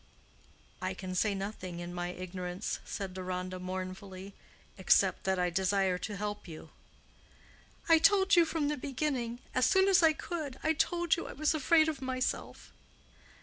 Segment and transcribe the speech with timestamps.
[0.81, 4.33] "I can say nothing in my ignorance," said Deronda, mournfully,
[4.75, 6.71] "except that I desire to help you."
[7.87, 11.87] "I told you from the beginning—as soon as I could—I told you I was afraid
[11.87, 12.71] of myself."